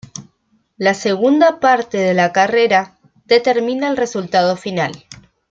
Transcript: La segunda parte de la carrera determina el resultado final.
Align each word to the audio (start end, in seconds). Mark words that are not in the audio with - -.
La 0.77 0.95
segunda 0.95 1.59
parte 1.59 1.99
de 1.99 2.15
la 2.15 2.31
carrera 2.33 2.97
determina 3.27 3.87
el 3.87 3.97
resultado 3.97 4.57
final. 4.57 5.05